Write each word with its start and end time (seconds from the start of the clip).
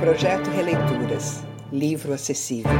Projeto 0.00 0.48
Releituras. 0.50 1.42
Livro 1.72 2.12
acessível. 2.12 2.70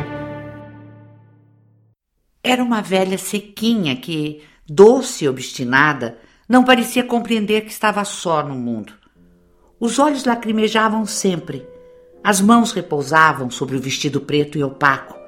Era 2.44 2.62
uma 2.62 2.80
velha 2.80 3.18
sequinha 3.18 3.96
que, 3.96 4.40
doce 4.64 5.24
e 5.24 5.28
obstinada, 5.28 6.16
não 6.48 6.62
parecia 6.62 7.02
compreender 7.02 7.62
que 7.62 7.72
estava 7.72 8.04
só 8.04 8.44
no 8.44 8.54
mundo. 8.54 8.92
Os 9.80 9.98
olhos 9.98 10.24
lacrimejavam 10.24 11.04
sempre, 11.04 11.66
as 12.22 12.40
mãos 12.40 12.70
repousavam 12.70 13.50
sobre 13.50 13.76
o 13.76 13.80
vestido 13.80 14.20
preto 14.20 14.56
e 14.56 14.62
opaco, 14.62 15.18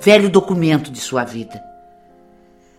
velho 0.00 0.30
documento 0.30 0.90
de 0.90 0.98
sua 0.98 1.24
vida. 1.24 1.62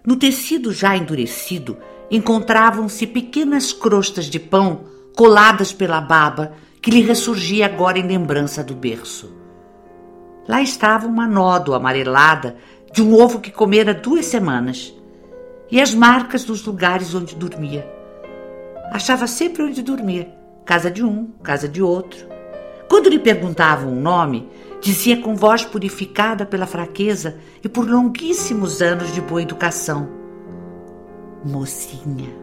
No 0.04 0.16
tecido 0.16 0.74
já 0.74 0.98
endurecido 0.98 1.78
encontravam-se 2.10 3.06
pequenas 3.06 3.72
crostas 3.72 4.26
de 4.26 4.40
pão 4.40 4.86
coladas 5.16 5.72
pela 5.72 6.02
baba 6.02 6.54
que 6.82 6.92
lhe 6.92 7.02
ressurgia 7.02 7.66
agora 7.66 8.00
em 8.00 8.08
lembrança 8.08 8.64
do 8.64 8.74
berço. 8.74 9.34
Lá 10.48 10.62
estava 10.62 11.08
uma 11.08 11.28
nódoa 11.28 11.78
amarelada 11.78 12.56
de 12.92 13.02
um 13.02 13.14
ovo 13.14 13.40
que 13.40 13.52
comera 13.52 13.94
duas 13.94 14.26
semanas 14.26 14.94
e 15.70 15.80
as 15.80 15.94
marcas 15.94 16.44
dos 16.44 16.66
lugares 16.66 17.14
onde 17.14 17.36
dormia. 17.36 17.88
Achava 18.92 19.28
sempre 19.28 19.62
onde 19.64 19.84
dormir, 19.84 20.28
casa 20.66 20.90
de 20.90 21.04
um, 21.04 21.28
casa 21.44 21.68
de 21.68 21.84
outro. 21.84 22.28
Quando 22.88 23.10
lhe 23.10 23.20
perguntavam 23.20 23.92
um 23.92 24.02
nome, 24.02 24.50
dizia 24.82 25.22
com 25.22 25.36
voz 25.36 25.64
purificada 25.64 26.46
pela 26.46 26.66
fraqueza 26.66 27.38
e 27.64 27.70
por 27.70 27.88
longuíssimos 27.88 28.82
anos 28.82 29.14
de 29.14 29.22
boa 29.22 29.44
educação: 29.44 30.10
Mocinha. 31.46 32.34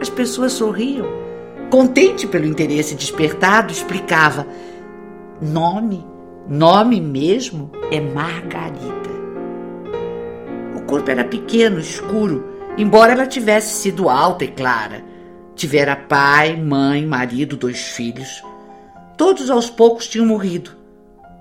As 0.00 0.08
pessoas 0.08 0.52
sorriam. 0.52 1.27
Contente 1.70 2.26
pelo 2.26 2.46
interesse 2.46 2.94
despertado, 2.94 3.70
explicava: 3.70 4.46
Nome, 5.40 6.02
nome 6.48 6.98
mesmo 6.98 7.70
é 7.90 8.00
Margarida. 8.00 9.08
O 10.74 10.80
corpo 10.82 11.10
era 11.10 11.24
pequeno, 11.24 11.78
escuro, 11.78 12.48
embora 12.78 13.12
ela 13.12 13.26
tivesse 13.26 13.82
sido 13.82 14.08
alta 14.08 14.44
e 14.44 14.48
clara. 14.48 15.04
Tivera 15.54 15.94
pai, 15.94 16.56
mãe, 16.56 17.04
marido, 17.04 17.54
dois 17.54 17.82
filhos. 17.82 18.42
Todos 19.18 19.50
aos 19.50 19.68
poucos 19.68 20.08
tinham 20.08 20.26
morrido. 20.26 20.70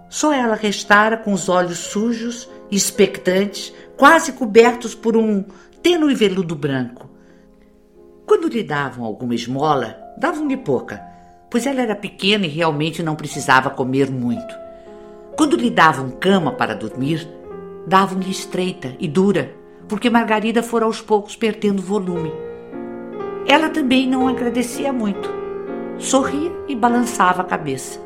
Só 0.10 0.34
ela 0.34 0.56
restara 0.56 1.16
com 1.16 1.32
os 1.32 1.48
olhos 1.48 1.78
sujos 1.78 2.50
expectantes, 2.70 3.73
quase 3.96 4.34
cobertos 4.34 4.94
por 4.94 5.16
um 5.16 5.46
tênue 5.82 6.14
veludo 6.16 6.56
branco. 6.56 7.10
Quando 8.28 8.47
lhe 8.47 8.61
davam 8.61 9.03
alguma 9.03 9.33
esmola, 9.33 9.97
davam-lhe 10.16 10.58
pouca, 10.58 11.02
pois 11.50 11.66
ela 11.66 11.81
era 11.81 11.95
pequena 11.95 12.45
e 12.45 12.50
realmente 12.50 13.02
não 13.02 13.16
precisava 13.16 13.72
comer 13.72 14.11
muito. 14.11 14.53
Quando 15.36 15.56
lhe 15.56 15.72
davam 15.72 16.11
cama 16.11 16.52
para 16.52 16.75
dormir, 16.75 17.28
davam-lhe 17.88 18.30
estreita 18.30 18.95
e 19.00 19.08
dura, 19.08 19.52
porque 19.88 20.09
Margarida 20.09 20.61
fora 20.61 20.86
aos 20.86 21.02
poucos 21.02 21.36
perdendo 21.36 21.81
volume. 21.81 22.31
Ela 23.48 23.70
também 23.70 24.08
não 24.08 24.28
agradecia 24.28 24.94
muito 24.94 25.38
sorria 26.00 26.52
e 26.67 26.75
balançava 26.75 27.42
a 27.42 27.45
cabeça. 27.45 28.00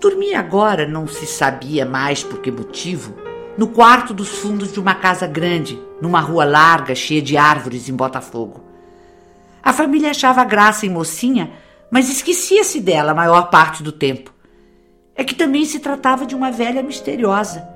Dormia 0.00 0.40
agora, 0.40 0.86
não 0.86 1.06
se 1.06 1.26
sabia 1.26 1.86
mais 1.86 2.24
por 2.24 2.40
que 2.40 2.50
motivo, 2.50 3.14
no 3.56 3.68
quarto 3.68 4.12
dos 4.12 4.28
fundos 4.28 4.72
de 4.72 4.80
uma 4.80 4.94
casa 4.94 5.26
grande, 5.26 5.80
numa 6.02 6.18
rua 6.18 6.44
larga, 6.44 6.96
cheia 6.96 7.22
de 7.22 7.36
árvores 7.36 7.88
em 7.88 7.94
Botafogo. 7.94 8.64
A 9.62 9.72
família 9.72 10.10
achava 10.10 10.42
graça 10.42 10.84
em 10.84 10.88
mocinha, 10.88 11.52
mas 11.88 12.10
esquecia-se 12.10 12.80
dela 12.80 13.12
a 13.12 13.14
maior 13.14 13.50
parte 13.50 13.84
do 13.84 13.92
tempo. 13.92 14.34
É 15.14 15.22
que 15.22 15.32
também 15.32 15.64
se 15.64 15.78
tratava 15.78 16.26
de 16.26 16.34
uma 16.34 16.50
velha 16.50 16.82
misteriosa. 16.82 17.68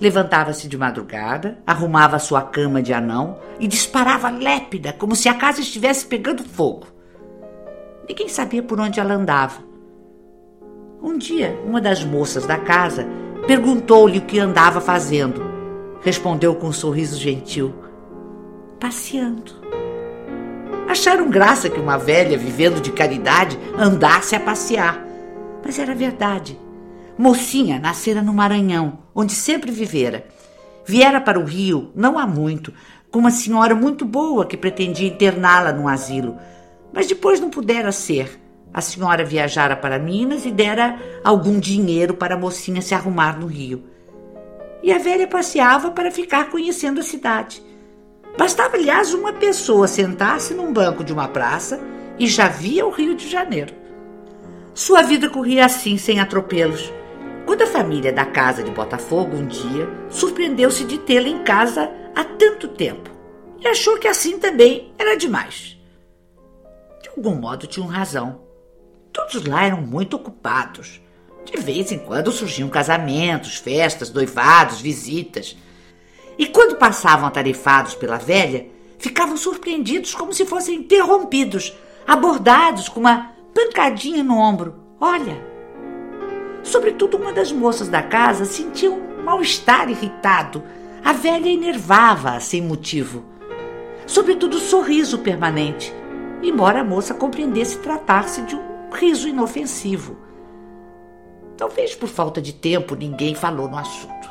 Levantava-se 0.00 0.66
de 0.66 0.76
madrugada, 0.76 1.58
arrumava 1.64 2.18
sua 2.18 2.42
cama 2.42 2.82
de 2.82 2.92
anão 2.92 3.38
e 3.60 3.68
disparava 3.68 4.30
lépida, 4.30 4.92
como 4.92 5.14
se 5.14 5.28
a 5.28 5.34
casa 5.34 5.60
estivesse 5.60 6.06
pegando 6.06 6.42
fogo. 6.42 6.88
Ninguém 8.08 8.28
sabia 8.28 8.64
por 8.64 8.80
onde 8.80 8.98
ela 8.98 9.14
andava. 9.14 9.62
Um 11.00 11.16
dia, 11.16 11.56
uma 11.64 11.80
das 11.80 12.02
moças 12.02 12.44
da 12.46 12.58
casa 12.58 13.06
perguntou-lhe 13.46 14.18
o 14.18 14.22
que 14.22 14.40
andava 14.40 14.80
fazendo. 14.80 15.49
Respondeu 16.02 16.54
com 16.54 16.68
um 16.68 16.72
sorriso 16.72 17.18
gentil: 17.18 17.74
Passeando. 18.78 19.52
Acharam 20.88 21.30
graça 21.30 21.70
que 21.70 21.78
uma 21.78 21.96
velha 21.96 22.36
vivendo 22.36 22.80
de 22.80 22.90
caridade 22.90 23.58
andasse 23.78 24.34
a 24.34 24.40
passear. 24.40 25.04
Mas 25.64 25.78
era 25.78 25.94
verdade. 25.94 26.58
Mocinha 27.16 27.78
nascera 27.78 28.22
no 28.22 28.32
Maranhão, 28.32 28.98
onde 29.14 29.32
sempre 29.32 29.70
vivera. 29.70 30.26
Viera 30.84 31.20
para 31.20 31.38
o 31.38 31.44
Rio, 31.44 31.92
não 31.94 32.18
há 32.18 32.26
muito, 32.26 32.72
com 33.10 33.18
uma 33.18 33.30
senhora 33.30 33.74
muito 33.74 34.04
boa 34.04 34.46
que 34.46 34.56
pretendia 34.56 35.06
interná-la 35.06 35.72
num 35.72 35.86
asilo 35.86 36.36
mas 36.92 37.06
depois 37.06 37.40
não 37.40 37.50
pudera 37.50 37.92
ser. 37.92 38.40
A 38.72 38.80
senhora 38.80 39.24
viajara 39.24 39.74
para 39.74 39.98
Minas 39.98 40.46
e 40.46 40.50
dera 40.50 40.98
algum 41.24 41.58
dinheiro 41.58 42.14
para 42.14 42.34
a 42.34 42.38
mocinha 42.38 42.80
se 42.80 42.94
arrumar 42.94 43.38
no 43.38 43.46
Rio. 43.46 43.84
E 44.82 44.92
a 44.92 44.98
velha 44.98 45.26
passeava 45.26 45.90
para 45.90 46.10
ficar 46.10 46.50
conhecendo 46.50 47.00
a 47.00 47.02
cidade. 47.02 47.62
Bastava, 48.38 48.76
aliás, 48.76 49.12
uma 49.12 49.32
pessoa 49.32 49.86
sentar-se 49.86 50.54
num 50.54 50.72
banco 50.72 51.04
de 51.04 51.12
uma 51.12 51.28
praça 51.28 51.80
e 52.18 52.26
já 52.26 52.48
via 52.48 52.86
o 52.86 52.90
Rio 52.90 53.14
de 53.14 53.28
Janeiro. 53.28 53.74
Sua 54.72 55.02
vida 55.02 55.28
corria 55.28 55.66
assim, 55.66 55.98
sem 55.98 56.20
atropelos. 56.20 56.92
Quando 57.44 57.62
a 57.62 57.66
família 57.66 58.12
da 58.12 58.24
casa 58.24 58.62
de 58.62 58.70
Botafogo, 58.70 59.36
um 59.36 59.46
dia, 59.46 59.88
surpreendeu-se 60.08 60.84
de 60.84 60.98
tê-la 60.98 61.28
em 61.28 61.42
casa 61.42 61.90
há 62.14 62.24
tanto 62.24 62.68
tempo 62.68 63.10
e 63.60 63.66
achou 63.66 63.98
que 63.98 64.08
assim 64.08 64.38
também 64.38 64.92
era 64.98 65.16
demais 65.16 65.80
algum 67.20 67.34
modo 67.34 67.66
tinham 67.66 67.86
razão. 67.86 68.40
Todos 69.12 69.44
lá 69.44 69.64
eram 69.64 69.82
muito 69.82 70.16
ocupados. 70.16 71.00
De 71.50 71.60
vez 71.60 71.90
em 71.90 71.98
quando 71.98 72.30
surgiam 72.30 72.68
casamentos, 72.68 73.56
festas, 73.56 74.12
noivados, 74.12 74.80
visitas. 74.80 75.56
E 76.38 76.46
quando 76.46 76.76
passavam 76.76 77.26
atarefados 77.26 77.94
pela 77.94 78.16
velha, 78.16 78.66
ficavam 78.98 79.36
surpreendidos 79.36 80.14
como 80.14 80.32
se 80.32 80.46
fossem 80.46 80.76
interrompidos, 80.76 81.72
abordados 82.06 82.88
com 82.88 83.00
uma 83.00 83.32
pancadinha 83.54 84.22
no 84.22 84.38
ombro. 84.38 84.74
Olha! 85.00 85.44
Sobretudo 86.62 87.16
uma 87.16 87.32
das 87.32 87.50
moças 87.50 87.88
da 87.88 88.02
casa 88.02 88.44
sentia 88.44 88.90
um 88.90 89.22
mal-estar 89.24 89.90
irritado. 89.90 90.62
A 91.04 91.12
velha 91.12 91.48
enervava 91.48 92.38
sem 92.38 92.62
motivo. 92.62 93.24
Sobretudo 94.06 94.58
o 94.58 94.60
sorriso 94.60 95.18
permanente 95.18 95.92
embora 96.42 96.80
a 96.80 96.84
moça 96.84 97.14
compreendesse 97.14 97.78
tratar-se 97.78 98.42
de 98.42 98.56
um 98.56 98.90
riso 98.92 99.28
inofensivo. 99.28 100.16
Talvez 101.60 101.94
por 101.94 102.08
falta 102.08 102.40
de 102.40 102.54
tempo 102.54 102.94
ninguém 102.94 103.34
falou 103.34 103.68
no 103.68 103.76
assunto. 103.76 104.30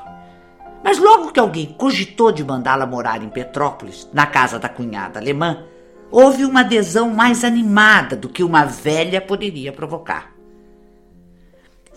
Mas 0.84 0.98
logo 0.98 1.32
que 1.32 1.40
alguém 1.40 1.68
cogitou 1.68 2.32
de 2.32 2.44
mandá-la 2.44 2.88
morar 2.88 3.22
em 3.22 3.30
Petrópolis, 3.30 4.10
na 4.12 4.26
casa 4.26 4.58
da 4.58 4.68
cunhada 4.68 5.20
alemã, 5.20 5.64
houve 6.10 6.44
uma 6.44 6.62
adesão 6.62 7.12
mais 7.12 7.44
animada 7.44 8.16
do 8.16 8.30
que 8.30 8.42
uma 8.42 8.66
velha 8.66 9.22
poderia 9.22 9.72
provocar. 9.72 10.34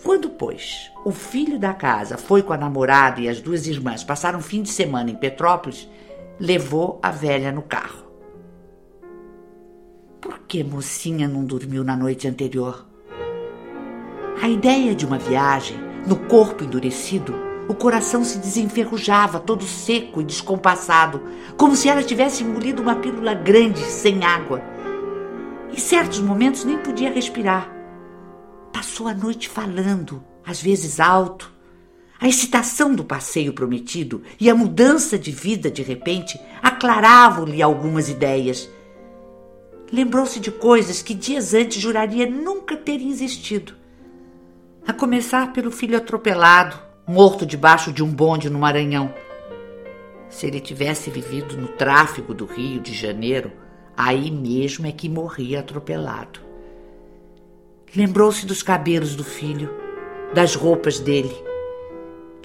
Quando, 0.03 0.29
pois, 0.29 0.91
o 1.03 1.09
filho 1.11 1.57
da 1.57 1.73
casa 1.73 2.15
foi 2.15 2.43
com 2.43 2.53
a 2.53 2.57
namorada 2.57 3.19
e 3.19 3.27
as 3.27 3.41
duas 3.41 3.65
irmãs 3.65 4.03
passaram 4.03 4.37
um 4.37 4.43
fim 4.43 4.61
de 4.61 4.69
semana 4.69 5.09
em 5.09 5.15
Petrópolis, 5.15 5.89
levou 6.39 6.99
a 7.01 7.09
velha 7.09 7.51
no 7.51 7.63
carro. 7.63 8.05
Por 10.21 10.41
que 10.41 10.63
mocinha 10.63 11.27
não 11.27 11.43
dormiu 11.43 11.83
na 11.83 11.97
noite 11.97 12.27
anterior? 12.27 12.92
A 14.41 14.49
ideia 14.49 14.93
de 14.93 15.05
uma 15.05 15.17
viagem, 15.17 15.77
no 16.07 16.15
corpo 16.15 16.63
endurecido, 16.63 17.33
o 17.67 17.73
coração 17.73 18.23
se 18.23 18.37
desenferrujava, 18.37 19.39
todo 19.39 19.63
seco 19.63 20.21
e 20.21 20.23
descompassado, 20.23 21.21
como 21.57 21.75
se 21.75 21.87
ela 21.87 22.03
tivesse 22.03 22.43
engolido 22.43 22.81
uma 22.81 22.95
pílula 22.95 23.33
grande, 23.33 23.79
sem 23.79 24.23
água. 24.23 24.61
Em 25.71 25.77
certos 25.77 26.19
momentos 26.19 26.65
nem 26.65 26.77
podia 26.77 27.11
respirar. 27.11 27.71
Passou 28.73 29.07
a 29.07 29.13
noite 29.13 29.47
falando, 29.47 30.23
às 30.45 30.61
vezes 30.61 30.99
alto. 30.99 31.51
A 32.19 32.27
excitação 32.27 32.93
do 32.93 33.03
passeio 33.03 33.53
prometido 33.53 34.21
e 34.39 34.49
a 34.49 34.55
mudança 34.55 35.17
de 35.17 35.31
vida 35.31 35.71
de 35.71 35.81
repente 35.81 36.39
aclaravam-lhe 36.61 37.61
algumas 37.61 38.09
ideias 38.09 38.69
lembrou-se 39.93 40.39
de 40.39 40.49
coisas 40.49 41.03
que 41.03 41.13
dias 41.13 41.53
antes 41.53 41.79
juraria 41.79 42.27
nunca 42.27 42.75
ter 42.75 42.99
existido. 42.99 43.75
A 44.85 44.91
começar 44.91 45.53
pelo 45.53 45.71
filho 45.71 45.97
atropelado, 45.97 46.77
morto 47.07 47.45
debaixo 47.45 47.93
de 47.93 48.03
um 48.03 48.11
bonde 48.11 48.49
no 48.49 48.59
Maranhão. 48.59 49.13
Se 50.27 50.45
ele 50.45 50.59
tivesse 50.59 51.09
vivido 51.09 51.55
no 51.55 51.69
tráfego 51.69 52.33
do 52.33 52.45
Rio 52.45 52.81
de 52.81 52.93
Janeiro, 52.93 53.49
aí 53.95 54.29
mesmo 54.29 54.85
é 54.85 54.91
que 54.91 55.07
morria 55.07 55.61
atropelado. 55.61 56.41
Lembrou-se 57.95 58.45
dos 58.45 58.61
cabelos 58.61 59.15
do 59.15 59.23
filho, 59.23 59.73
das 60.33 60.53
roupas 60.53 60.99
dele. 60.99 61.33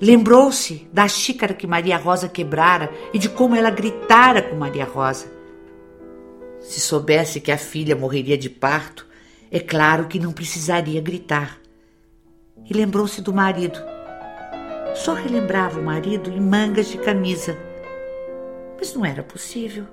Lembrou-se 0.00 0.88
da 0.92 1.08
xícara 1.08 1.52
que 1.52 1.66
Maria 1.66 1.96
Rosa 1.96 2.28
quebrara 2.28 2.88
e 3.12 3.18
de 3.18 3.28
como 3.28 3.56
ela 3.56 3.70
gritara 3.70 4.42
com 4.42 4.54
Maria 4.54 4.84
Rosa. 4.84 5.26
Se 6.60 6.78
soubesse 6.78 7.40
que 7.40 7.50
a 7.50 7.58
filha 7.58 7.96
morreria 7.96 8.38
de 8.38 8.48
parto, 8.48 9.08
é 9.50 9.58
claro 9.58 10.06
que 10.06 10.20
não 10.20 10.32
precisaria 10.32 11.00
gritar. 11.00 11.58
E 12.68 12.74
lembrou-se 12.74 13.22
do 13.22 13.32
marido. 13.32 13.78
Só 14.94 15.14
relembrava 15.14 15.80
o 15.80 15.82
marido 15.82 16.30
em 16.30 16.40
mangas 16.40 16.88
de 16.88 16.98
camisa. 16.98 17.56
Mas 18.78 18.94
não 18.94 19.04
era 19.04 19.22
possível. 19.22 19.84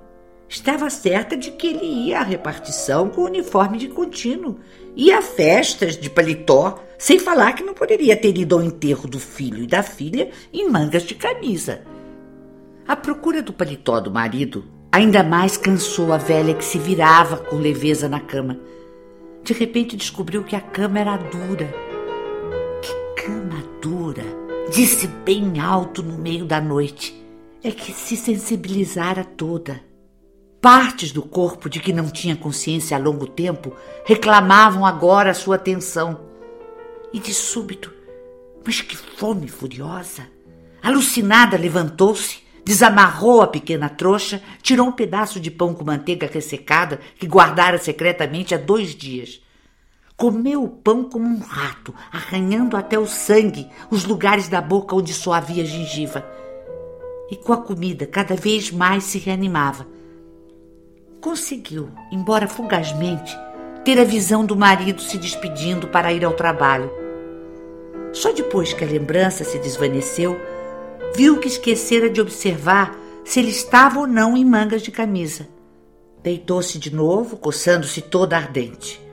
Estava 0.48 0.88
certa 0.90 1.36
de 1.36 1.50
que 1.50 1.66
ele 1.66 1.84
ia 1.84 2.20
à 2.20 2.22
repartição 2.22 3.08
com 3.08 3.22
uniforme 3.22 3.78
de 3.78 3.88
contínuo, 3.88 4.60
ia 4.94 5.18
a 5.18 5.22
festas 5.22 5.96
de 5.96 6.08
paletó, 6.08 6.82
sem 6.96 7.18
falar 7.18 7.52
que 7.52 7.64
não 7.64 7.74
poderia 7.74 8.16
ter 8.16 8.36
ido 8.38 8.54
ao 8.54 8.62
enterro 8.62 9.08
do 9.08 9.18
filho 9.18 9.64
e 9.64 9.66
da 9.66 9.82
filha 9.82 10.30
em 10.52 10.70
mangas 10.70 11.02
de 11.02 11.14
camisa. 11.14 11.82
A 12.86 12.94
procura 12.94 13.42
do 13.42 13.52
paletó 13.52 13.98
do 13.98 14.10
marido 14.10 14.64
ainda 14.92 15.22
mais 15.22 15.56
cansou 15.56 16.12
a 16.12 16.16
velha 16.16 16.54
que 16.54 16.64
se 16.64 16.78
virava 16.78 17.38
com 17.38 17.56
leveza 17.56 18.08
na 18.08 18.20
cama. 18.20 18.58
De 19.42 19.52
repente 19.52 19.96
descobriu 19.96 20.44
que 20.44 20.54
a 20.54 20.60
cama 20.60 21.00
era 21.00 21.16
dura. 21.16 21.85
Cama 23.26 23.60
dura! 23.82 24.22
Disse 24.72 25.08
bem 25.08 25.58
alto 25.58 26.00
no 26.00 26.16
meio 26.16 26.44
da 26.44 26.60
noite. 26.60 27.12
É 27.60 27.72
que 27.72 27.92
se 27.92 28.16
sensibilizara 28.16 29.24
toda. 29.24 29.80
Partes 30.62 31.10
do 31.10 31.22
corpo 31.22 31.68
de 31.68 31.80
que 31.80 31.92
não 31.92 32.08
tinha 32.08 32.36
consciência 32.36 32.96
há 32.96 33.00
longo 33.00 33.26
tempo 33.26 33.72
reclamavam 34.04 34.86
agora 34.86 35.34
sua 35.34 35.56
atenção. 35.56 36.20
E 37.12 37.18
de 37.18 37.34
súbito, 37.34 37.92
mas 38.64 38.80
que 38.80 38.96
fome 38.96 39.48
furiosa! 39.48 40.28
Alucinada, 40.80 41.56
levantou-se, 41.56 42.38
desamarrou 42.64 43.42
a 43.42 43.48
pequena 43.48 43.88
trouxa, 43.88 44.40
tirou 44.62 44.86
um 44.86 44.92
pedaço 44.92 45.40
de 45.40 45.50
pão 45.50 45.74
com 45.74 45.84
manteiga 45.84 46.30
ressecada 46.32 47.00
que 47.18 47.26
guardara 47.26 47.76
secretamente 47.76 48.54
há 48.54 48.58
dois 48.58 48.94
dias. 48.94 49.44
Comeu 50.16 50.64
o 50.64 50.68
pão 50.68 51.04
como 51.04 51.26
um 51.26 51.38
rato, 51.38 51.94
arranhando 52.10 52.76
até 52.76 52.98
o 52.98 53.06
sangue 53.06 53.68
os 53.90 54.04
lugares 54.04 54.48
da 54.48 54.60
boca 54.60 54.96
onde 54.96 55.12
só 55.12 55.32
havia 55.32 55.64
gengiva. 55.64 56.24
E 57.30 57.36
com 57.36 57.52
a 57.52 57.58
comida 57.58 58.06
cada 58.06 58.34
vez 58.34 58.70
mais 58.70 59.04
se 59.04 59.18
reanimava 59.18 59.86
conseguiu, 61.26 61.90
embora 62.12 62.46
fugazmente, 62.46 63.36
ter 63.84 63.98
a 63.98 64.04
visão 64.04 64.46
do 64.46 64.54
marido 64.54 65.02
se 65.02 65.18
despedindo 65.18 65.88
para 65.88 66.12
ir 66.12 66.24
ao 66.24 66.34
trabalho. 66.34 66.88
Só 68.12 68.30
depois 68.30 68.72
que 68.72 68.84
a 68.84 68.86
lembrança 68.86 69.42
se 69.42 69.58
desvaneceu, 69.58 70.40
viu 71.16 71.40
que 71.40 71.48
esquecera 71.48 72.08
de 72.08 72.20
observar 72.20 72.96
se 73.24 73.40
ele 73.40 73.50
estava 73.50 73.98
ou 73.98 74.06
não 74.06 74.36
em 74.36 74.44
mangas 74.44 74.82
de 74.82 74.92
camisa. 74.92 75.48
Deitou-se 76.22 76.78
de 76.78 76.94
novo, 76.94 77.36
coçando-se 77.36 78.02
toda 78.02 78.36
ardente. 78.36 79.04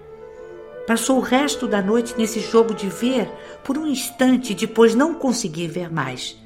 Passou 0.86 1.18
o 1.18 1.22
resto 1.22 1.68
da 1.68 1.82
noite 1.82 2.14
nesse 2.18 2.40
jogo 2.42 2.74
de 2.74 2.90
ver 2.90 3.32
por 3.64 3.78
um 3.78 3.88
instante 3.88 4.54
depois 4.54 4.94
não 4.94 5.14
conseguir 5.14 5.68
ver 5.68 5.92
mais. 5.92 6.38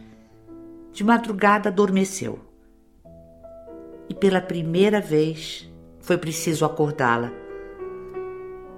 De 0.94 1.04
madrugada 1.04 1.69
adormeceu 1.69 2.39
e 4.10 4.13
pela 4.13 4.39
primeira 4.39 5.01
vez 5.01 5.69
foi 6.00 6.18
preciso 6.18 6.66
acordá-la. 6.66 7.31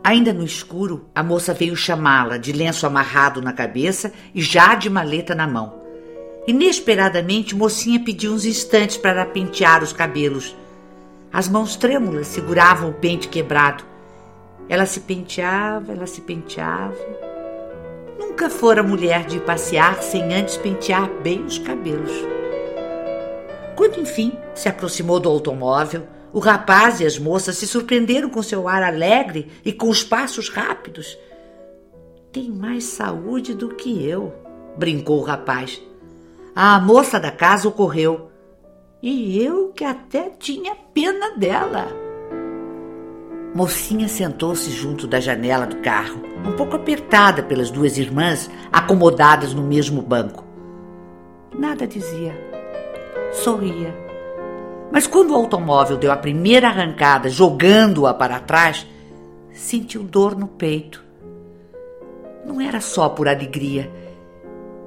Ainda 0.03 0.33
no 0.33 0.43
escuro, 0.43 1.07
a 1.13 1.21
moça 1.21 1.53
veio 1.53 1.75
chamá-la, 1.75 2.37
de 2.37 2.51
lenço 2.51 2.87
amarrado 2.87 3.41
na 3.41 3.53
cabeça 3.53 4.11
e 4.33 4.41
já 4.41 4.73
de 4.73 4.89
maleta 4.89 5.35
na 5.35 5.45
mão. 5.45 5.81
Inesperadamente, 6.47 7.55
mocinha 7.55 8.03
pediu 8.03 8.33
uns 8.33 8.45
instantes 8.45 8.97
para 8.97 9.25
pentear 9.25 9.83
os 9.83 9.93
cabelos. 9.93 10.55
As 11.31 11.47
mãos 11.47 11.75
trêmulas 11.75 12.27
seguravam 12.27 12.89
o 12.89 12.93
pente 12.93 13.27
quebrado. 13.27 13.88
Ela 14.69 14.85
se 14.85 14.99
penteava, 15.01 15.91
ela 15.91 16.05
se 16.05 16.21
penteava. 16.21 16.95
Nunca 18.19 18.49
fora 18.49 18.83
mulher 18.83 19.25
de 19.25 19.39
passear 19.39 20.01
sem 20.03 20.33
antes 20.33 20.55
pentear 20.57 21.09
bem 21.23 21.43
os 21.43 21.57
cabelos. 21.57 22.11
Quando 23.75 23.99
enfim 23.99 24.31
se 24.53 24.69
aproximou 24.69 25.19
do 25.19 25.27
automóvel, 25.27 26.07
o 26.31 26.39
rapaz 26.39 26.99
e 26.99 27.05
as 27.05 27.17
moças 27.17 27.57
se 27.57 27.65
surpreenderam 27.65 28.29
com 28.29 28.43
seu 28.43 28.67
ar 28.67 28.83
alegre 28.83 29.47
e 29.65 29.73
com 29.73 29.89
os 29.89 30.03
passos 30.03 30.49
rápidos. 30.49 31.17
Tem 32.31 32.51
mais 32.51 32.83
saúde 32.83 33.55
do 33.55 33.69
que 33.69 34.07
eu, 34.07 34.31
brincou 34.77 35.19
o 35.19 35.23
rapaz. 35.23 35.81
A 36.55 36.79
moça 36.79 37.19
da 37.19 37.31
casa 37.31 37.67
ocorreu. 37.67 38.29
E 39.01 39.41
eu 39.41 39.69
que 39.69 39.83
até 39.83 40.29
tinha 40.37 40.75
pena 40.93 41.37
dela. 41.37 41.87
Mocinha 43.53 44.07
sentou-se 44.07 44.69
junto 44.69 45.07
da 45.07 45.19
janela 45.19 45.65
do 45.65 45.77
carro, 45.77 46.21
um 46.45 46.51
pouco 46.51 46.75
apertada 46.75 47.41
pelas 47.41 47.71
duas 47.71 47.97
irmãs 47.97 48.49
acomodadas 48.71 49.53
no 49.53 49.63
mesmo 49.63 50.01
banco. 50.01 50.45
Nada 51.57 51.87
dizia 51.87 52.49
sorria. 53.31 53.93
Mas 54.91 55.05
quando 55.05 55.31
o 55.31 55.35
automóvel 55.35 55.97
deu 55.97 56.11
a 56.11 56.17
primeira 56.17 56.67
arrancada, 56.67 57.29
jogando-a 57.29 58.13
para 58.13 58.39
trás, 58.39 58.87
sentiu 59.53 60.03
dor 60.03 60.35
no 60.35 60.47
peito. 60.47 61.03
Não 62.45 62.59
era 62.59 62.81
só 62.81 63.09
por 63.09 63.27
alegria, 63.27 63.91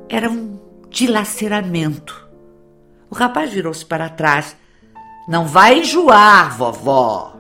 era 0.09 0.29
um 0.29 0.59
dilaceramento. 0.91 2.29
O 3.09 3.15
rapaz 3.15 3.53
virou-se 3.53 3.85
para 3.85 4.09
trás. 4.09 4.57
Não 5.29 5.47
vai 5.47 5.81
enjoar, 5.81 6.57
vovó. 6.57 7.32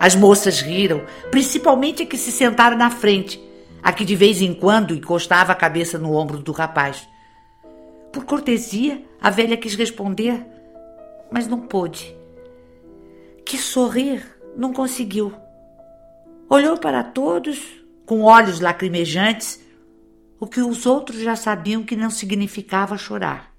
As 0.00 0.14
moças 0.14 0.62
riram, 0.62 1.02
principalmente 1.30 2.02
a 2.04 2.06
que 2.06 2.16
se 2.16 2.32
sentaram 2.32 2.74
na 2.74 2.88
frente, 2.88 3.38
a 3.82 3.92
que 3.92 4.02
de 4.02 4.16
vez 4.16 4.40
em 4.40 4.54
quando 4.54 4.94
encostava 4.94 5.52
a 5.52 5.54
cabeça 5.54 5.98
no 5.98 6.14
ombro 6.14 6.38
do 6.38 6.52
rapaz. 6.52 7.06
Por 8.10 8.24
cortesia, 8.24 9.04
a 9.20 9.28
velha 9.28 9.58
quis 9.58 9.74
responder, 9.74 10.42
mas 11.30 11.46
não 11.46 11.60
pôde. 11.60 12.16
Quis 13.44 13.60
sorrir, 13.60 14.24
não 14.56 14.72
conseguiu. 14.72 15.34
Olhou 16.48 16.78
para 16.78 17.04
todos 17.04 17.62
com 18.06 18.22
olhos 18.22 18.58
lacrimejantes, 18.58 19.60
o 20.40 20.46
que 20.46 20.62
os 20.62 20.86
outros 20.86 21.20
já 21.20 21.36
sabiam 21.36 21.82
que 21.82 21.94
não 21.94 22.08
significava 22.08 22.96
chorar. 22.96 23.52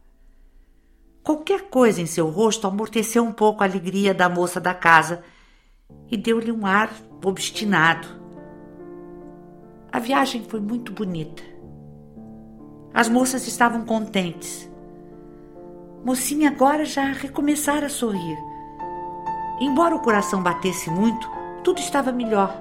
Qualquer 1.21 1.69
coisa 1.69 2.01
em 2.01 2.07
seu 2.07 2.29
rosto 2.29 2.65
amorteceu 2.65 3.23
um 3.23 3.31
pouco 3.31 3.61
a 3.61 3.67
alegria 3.67 4.11
da 4.11 4.27
moça 4.27 4.59
da 4.59 4.73
casa 4.73 5.23
e 6.09 6.17
deu-lhe 6.17 6.51
um 6.51 6.65
ar 6.65 6.91
obstinado. 7.23 8.07
A 9.91 9.99
viagem 9.99 10.43
foi 10.43 10.59
muito 10.59 10.91
bonita. 10.91 11.43
As 12.93 13.07
moças 13.07 13.47
estavam 13.47 13.85
contentes. 13.85 14.69
Mocinha 16.03 16.49
agora 16.49 16.83
já 16.83 17.05
recomeçara 17.05 17.85
a 17.85 17.89
sorrir. 17.89 18.37
Embora 19.59 19.95
o 19.95 19.99
coração 19.99 20.41
batesse 20.41 20.89
muito, 20.89 21.29
tudo 21.63 21.79
estava 21.79 22.11
melhor. 22.11 22.55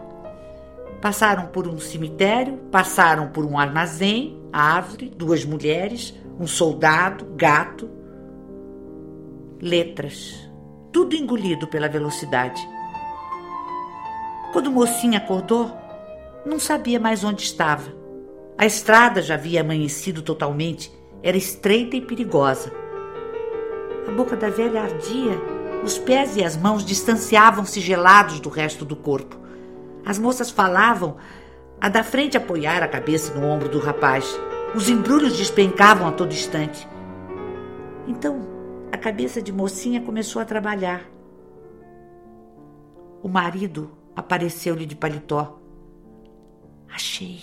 Passaram 1.01 1.47
por 1.47 1.67
um 1.67 1.79
cemitério, 1.79 2.59
passaram 2.71 3.29
por 3.29 3.45
um 3.45 3.59
armazém, 3.59 4.39
árvore, 4.53 5.09
duas 5.09 5.45
mulheres, 5.45 6.15
um 6.39 6.47
soldado, 6.47 7.25
gato. 7.37 7.89
Letras. 9.61 10.49
Tudo 10.93 11.17
engolido 11.17 11.67
pela 11.67 11.89
velocidade. 11.89 12.61
Quando 14.53 14.71
Mocinha 14.71 15.19
acordou, 15.19 15.71
não 16.45 16.59
sabia 16.59 16.99
mais 16.99 17.23
onde 17.23 17.43
estava. 17.43 17.93
A 18.59 18.67
estrada 18.67 19.23
já 19.23 19.35
havia 19.35 19.61
amanhecido 19.61 20.23
totalmente, 20.23 20.93
era 21.23 21.37
estreita 21.37 21.97
e 21.97 22.01
perigosa. 22.01 22.73
A 24.09 24.11
boca 24.11 24.37
da 24.37 24.51
velha 24.51 24.83
ardia, 24.83 25.41
os 25.85 25.99
pés 25.99 26.37
e 26.37 26.43
as 26.43 26.57
mãos 26.57 26.85
distanciavam-se 26.85 27.81
gelados 27.81 28.41
do 28.41 28.49
resto 28.49 28.85
do 28.85 28.97
corpo. 28.97 29.39
As 30.05 30.19
moças 30.19 30.51
falavam, 30.51 31.17
a 31.81 31.89
da 31.89 32.03
frente 32.03 32.37
apoiar 32.37 32.83
a 32.83 32.89
cabeça 32.89 33.33
no 33.33 33.47
ombro 33.47 33.69
do 33.69 33.79
rapaz. 33.79 34.39
Os 34.75 34.89
embrulhos 34.91 35.37
despencavam 35.37 36.09
a 36.09 36.13
todo 36.13 36.33
instante. 36.33 36.89
Então, 38.07 38.41
a 38.91 38.99
cabeça 38.99 39.41
de 39.41 39.53
mocinha 39.53 40.01
começou 40.01 40.43
a 40.43 40.45
trabalhar. 40.45 41.03
O 43.23 43.29
marido 43.29 44.00
apareceu-lhe 44.15 44.87
de 44.87 44.95
paletó. 44.95 45.59
Achei. 46.93 47.41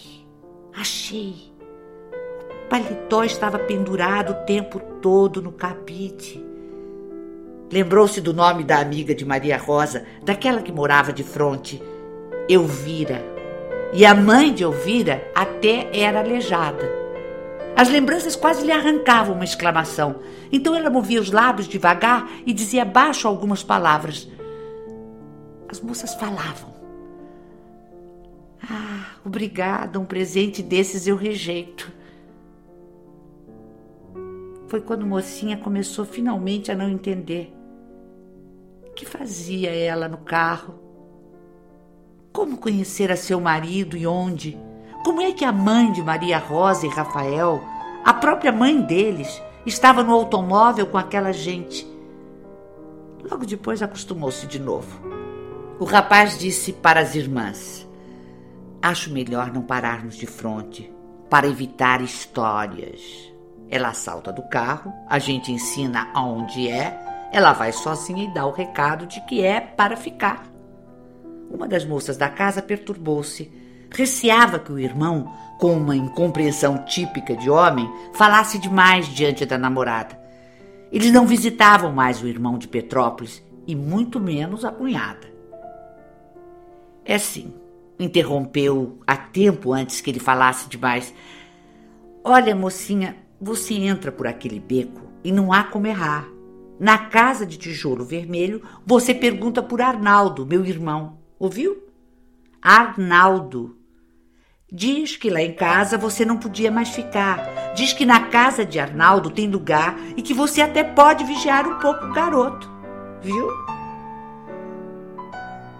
Achei. 0.76 1.54
O 2.66 2.70
paletó 2.70 3.24
estava 3.24 3.58
pendurado 3.58 4.32
o 4.32 4.46
tempo 4.46 4.80
todo 5.02 5.42
no 5.42 5.52
capite. 5.52 6.44
Lembrou-se 7.72 8.22
do 8.22 8.34
nome 8.34 8.64
da 8.64 8.80
amiga 8.80 9.14
de 9.14 9.26
Maria 9.26 9.58
Rosa, 9.58 10.06
daquela 10.24 10.62
que 10.62 10.72
morava 10.72 11.12
de 11.12 11.24
fronte, 11.24 11.82
Elvira. 12.48 13.22
e 13.94 14.06
a 14.06 14.14
mãe 14.14 14.54
de 14.54 14.64
Elvira 14.64 15.30
até 15.34 15.90
era 15.94 16.20
aleijada. 16.20 17.08
As 17.76 17.90
lembranças 17.90 18.36
quase 18.36 18.66
lhe 18.66 18.72
arrancavam 18.72 19.36
uma 19.36 19.44
exclamação. 19.44 20.18
Então 20.52 20.76
ela 20.76 20.90
movia 20.90 21.22
os 21.22 21.32
lábios 21.32 21.68
devagar 21.68 22.30
e 22.46 22.54
dizia 22.54 22.84
baixo 22.84 23.28
algumas 23.28 23.64
palavras. 23.64 24.28
As 25.70 25.82
moças 25.82 26.14
falavam. 26.16 26.74
Ah, 28.62 29.16
obrigada, 29.26 30.00
um 30.00 30.06
presente 30.06 30.64
desses 30.64 31.08
eu 31.08 31.16
rejeito. 31.16 31.92
Foi 34.68 34.82
quando 34.82 35.06
mocinha 35.06 35.58
começou 35.58 36.06
finalmente 36.06 36.72
a 36.72 36.76
não 36.76 36.90
entender. 36.90 37.54
O 38.86 38.92
que 38.92 39.06
fazia 39.06 39.70
ela 39.74 40.08
no 40.08 40.18
carro? 40.18 40.76
Como 42.34 42.58
conhecera 42.58 43.16
seu 43.16 43.40
marido 43.40 43.96
e 43.96 44.06
onde? 44.06 44.58
Como 45.04 45.22
é 45.22 45.32
que 45.32 45.46
a 45.46 45.52
mãe 45.52 45.92
de 45.92 46.02
Maria 46.02 46.38
Rosa 46.38 46.86
e 46.86 46.90
Rafael, 46.90 47.64
a 48.04 48.14
própria 48.14 48.52
mãe 48.52 48.82
deles, 48.82 49.42
estava 49.66 50.04
no 50.04 50.14
automóvel 50.14 50.88
com 50.88 50.98
aquela 50.98 51.32
gente? 51.32 51.88
Logo 53.30 53.46
depois 53.46 53.82
acostumou-se 53.82 54.46
de 54.48 54.60
novo. 54.60 55.17
O 55.80 55.86
rapaz 55.86 56.40
disse 56.40 56.74
para 56.74 57.00
as 57.00 57.14
irmãs: 57.14 57.88
Acho 58.82 59.12
melhor 59.12 59.54
não 59.54 59.62
pararmos 59.62 60.16
de 60.16 60.26
frente 60.26 60.92
para 61.30 61.48
evitar 61.48 62.02
histórias. 62.02 63.32
Ela 63.70 63.94
salta 63.94 64.32
do 64.32 64.42
carro, 64.42 64.92
a 65.08 65.20
gente 65.20 65.52
ensina 65.52 66.10
aonde 66.16 66.68
é, 66.68 66.98
ela 67.32 67.54
vai 67.54 67.72
sozinha 67.72 68.24
e 68.24 68.34
dá 68.34 68.44
o 68.48 68.52
recado 68.52 69.06
de 69.06 69.22
que 69.26 69.44
é 69.44 69.60
para 69.62 69.96
ficar. 69.96 70.48
Uma 71.52 71.68
das 71.68 71.86
moças 71.86 72.18
da 72.18 72.28
casa 72.28 72.60
perturbou-se. 72.60 73.52
Receava 73.92 74.58
que 74.58 74.72
o 74.72 74.80
irmão, 74.80 75.32
com 75.60 75.74
uma 75.74 75.96
incompreensão 75.96 76.86
típica 76.86 77.36
de 77.36 77.52
homem, 77.52 77.88
falasse 78.14 78.58
demais 78.58 79.06
diante 79.08 79.46
da 79.46 79.60
namorada. 79.60 80.20
Eles 80.92 81.12
não 81.12 81.28
visitavam 81.28 81.92
mais 81.92 82.22
o 82.22 82.28
irmão 82.28 82.58
de 82.58 82.68
Petrópolis 82.68 83.44
e 83.68 83.76
muito 83.76 84.20
menos 84.20 84.66
a 84.66 84.72
cunhada. 84.72 85.37
É 87.08 87.18
sim, 87.18 87.54
interrompeu 87.98 89.00
a 89.08 89.16
tempo 89.16 89.72
antes 89.72 90.02
que 90.02 90.10
ele 90.10 90.20
falasse 90.20 90.68
demais. 90.68 91.14
Olha, 92.22 92.54
mocinha, 92.54 93.16
você 93.40 93.76
entra 93.76 94.12
por 94.12 94.28
aquele 94.28 94.60
beco 94.60 95.02
e 95.24 95.32
não 95.32 95.54
há 95.54 95.64
como 95.64 95.88
errar. 95.88 96.28
Na 96.78 96.98
casa 96.98 97.46
de 97.46 97.58
tijolo 97.58 98.04
vermelho, 98.04 98.62
você 98.86 99.14
pergunta 99.14 99.64
por 99.64 99.82
Arnaldo, 99.82 100.46
meu 100.46 100.66
irmão. 100.66 101.18
Ouviu? 101.40 101.82
Arnaldo. 102.62 103.78
Diz 104.70 105.16
que 105.16 105.30
lá 105.30 105.42
em 105.42 105.54
casa 105.54 105.98
você 105.98 106.26
não 106.26 106.36
podia 106.36 106.70
mais 106.70 106.90
ficar. 106.90 107.74
Diz 107.74 107.94
que 107.94 108.06
na 108.06 108.28
casa 108.28 108.66
de 108.66 108.80
Arnaldo 108.80 109.32
tem 109.32 109.50
lugar 109.50 109.98
e 110.18 110.22
que 110.22 110.34
você 110.34 110.62
até 110.62 110.84
pode 110.84 111.24
vigiar 111.24 111.66
um 111.66 111.80
pouco 111.80 112.06
o 112.06 112.14
garoto. 112.14 112.70
Viu? 113.22 113.67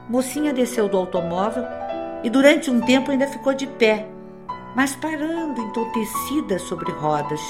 Mocinha 0.10 0.54
desceu 0.54 0.88
do 0.88 0.98
automóvel 0.98 1.66
e 2.24 2.30
durante 2.30 2.72
um 2.72 2.80
tempo 2.80 3.12
ainda 3.12 3.28
ficou 3.28 3.54
de 3.54 3.68
pé, 3.68 4.08
mas 4.76 4.96
parando 4.96 5.62
entontecida 5.62 6.58
sobre 6.60 6.92
rodas. 6.94 7.42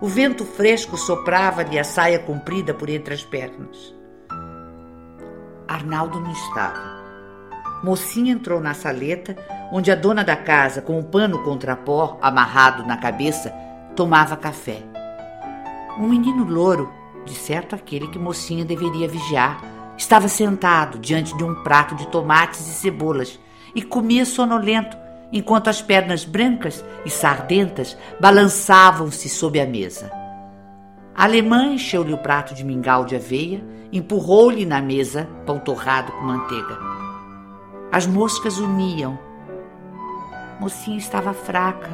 O 0.00 0.06
vento 0.06 0.44
fresco 0.44 0.96
soprava-lhe 0.96 1.78
a 1.78 1.84
saia 1.84 2.18
comprida 2.18 2.72
por 2.72 2.88
entre 2.88 3.14
as 3.14 3.24
pernas. 3.24 3.94
Arnaldo 5.66 6.20
não 6.20 6.30
estava. 6.30 7.02
Mocinha 7.82 8.32
entrou 8.32 8.60
na 8.60 8.72
saleta, 8.72 9.36
onde 9.72 9.90
a 9.90 9.94
dona 9.94 10.22
da 10.22 10.36
casa, 10.36 10.80
com 10.80 10.94
o 10.94 10.98
um 11.00 11.02
pano 11.02 11.42
contra 11.42 11.74
pó 11.74 12.18
amarrado 12.22 12.86
na 12.86 12.96
cabeça, 12.96 13.50
tomava 13.96 14.36
café. 14.36 14.82
Um 15.98 16.08
menino 16.08 16.44
louro, 16.44 16.92
de 17.24 17.34
certo 17.34 17.74
aquele 17.74 18.08
que 18.08 18.18
Mocinha 18.18 18.64
deveria 18.64 19.08
vigiar, 19.08 19.73
estava 19.96 20.28
sentado 20.28 20.98
diante 20.98 21.36
de 21.36 21.44
um 21.44 21.54
prato 21.62 21.94
de 21.94 22.06
tomates 22.08 22.60
e 22.60 22.74
cebolas 22.74 23.38
e 23.74 23.82
comia 23.82 24.24
sonolento, 24.24 24.96
enquanto 25.32 25.68
as 25.68 25.82
pernas 25.82 26.24
brancas 26.24 26.84
e 27.04 27.10
sardentas 27.10 27.96
balançavam-se 28.20 29.28
sob 29.28 29.60
a 29.60 29.66
mesa. 29.66 30.10
A 31.14 31.24
alemã 31.24 31.66
encheu-lhe 31.66 32.12
o 32.12 32.18
prato 32.18 32.54
de 32.54 32.64
mingau 32.64 33.04
de 33.04 33.14
aveia, 33.14 33.64
empurrou-lhe 33.92 34.66
na 34.66 34.80
mesa 34.80 35.28
pão 35.46 35.58
torrado 35.58 36.10
com 36.12 36.22
manteiga. 36.22 36.78
As 37.92 38.06
moscas 38.06 38.58
uniam. 38.58 39.16
Mocinha 40.58 40.98
estava 40.98 41.32
fraca. 41.32 41.90